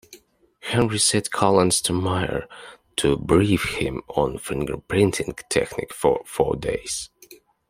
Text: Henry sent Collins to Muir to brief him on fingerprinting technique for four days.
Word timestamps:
Henry 0.61 0.97
sent 0.97 1.29
Collins 1.29 1.79
to 1.83 1.93
Muir 1.93 2.47
to 2.95 3.17
brief 3.17 3.65
him 3.75 4.01
on 4.07 4.39
fingerprinting 4.39 5.47
technique 5.47 5.93
for 5.93 6.23
four 6.25 6.55
days. 6.55 7.11